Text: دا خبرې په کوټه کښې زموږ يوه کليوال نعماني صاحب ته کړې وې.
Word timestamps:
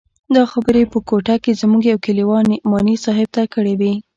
دا 0.35 0.43
خبرې 0.51 0.83
په 0.91 0.97
کوټه 1.09 1.35
کښې 1.43 1.59
زموږ 1.61 1.81
يوه 1.91 2.03
کليوال 2.05 2.43
نعماني 2.51 2.95
صاحب 3.05 3.29
ته 3.35 3.43
کړې 3.53 3.73
وې. 3.79 3.93